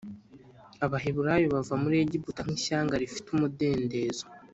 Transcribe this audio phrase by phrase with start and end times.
[0.85, 4.25] ’Abaheburayo bava muri Egiputa nk’ishyanga rifite umudendezo.